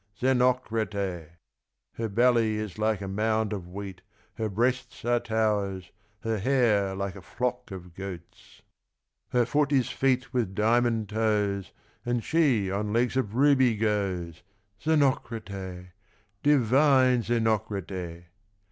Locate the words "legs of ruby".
12.91-13.75